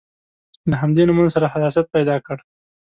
له 0.69 0.75
همدې 0.81 1.03
نومونو 1.07 1.33
سره 1.35 1.51
حساسیت 1.53 1.85
پیدا 1.95 2.15
کړ. 2.25 2.37